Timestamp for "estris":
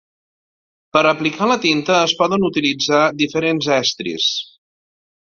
3.81-4.31